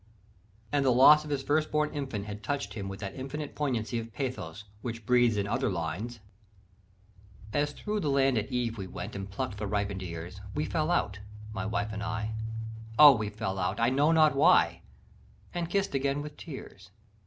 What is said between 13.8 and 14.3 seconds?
know